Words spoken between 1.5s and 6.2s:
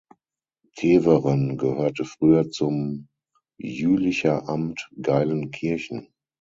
gehörte früher zum Jülicher Amt Geilenkirchen.